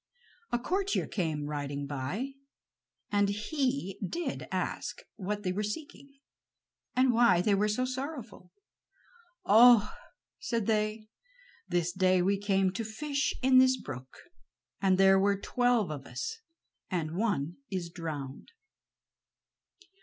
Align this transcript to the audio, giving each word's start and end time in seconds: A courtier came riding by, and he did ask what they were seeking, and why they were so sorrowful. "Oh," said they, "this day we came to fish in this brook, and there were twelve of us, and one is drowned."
A 0.51 0.57
courtier 0.57 1.05
came 1.05 1.45
riding 1.45 1.85
by, 1.85 2.29
and 3.11 3.29
he 3.29 3.99
did 4.03 4.47
ask 4.51 5.03
what 5.15 5.43
they 5.43 5.51
were 5.51 5.61
seeking, 5.61 6.09
and 6.95 7.13
why 7.13 7.39
they 7.39 7.53
were 7.53 7.67
so 7.67 7.85
sorrowful. 7.85 8.51
"Oh," 9.45 9.93
said 10.39 10.65
they, 10.65 11.05
"this 11.67 11.91
day 11.93 12.19
we 12.23 12.39
came 12.39 12.71
to 12.71 12.83
fish 12.83 13.35
in 13.43 13.59
this 13.59 13.77
brook, 13.79 14.11
and 14.81 14.97
there 14.97 15.19
were 15.19 15.37
twelve 15.37 15.91
of 15.91 16.07
us, 16.07 16.39
and 16.89 17.11
one 17.15 17.57
is 17.69 17.91
drowned." 17.91 18.49